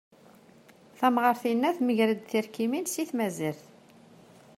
Tamɣart-inna 0.99 1.69
temger-d 1.77 2.21
tirkimin 2.29 2.85
si 2.93 3.03
tmazirt. 3.09 3.63